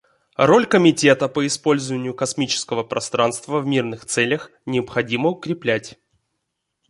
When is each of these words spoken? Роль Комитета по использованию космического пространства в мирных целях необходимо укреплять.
Роль 0.37 0.65
Комитета 0.65 1.27
по 1.29 1.45
использованию 1.45 2.15
космического 2.15 2.81
пространства 2.81 3.59
в 3.59 3.67
мирных 3.67 4.03
целях 4.05 4.49
необходимо 4.65 5.29
укреплять. 5.29 5.99